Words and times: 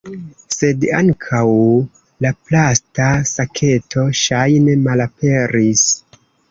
Sed 0.53 0.85
ankaŭ 0.99 1.41
la 2.27 2.33
plasta 2.47 3.11
saketo 3.35 4.09
ŝajne 4.25 4.79
malaperis. 4.91 5.91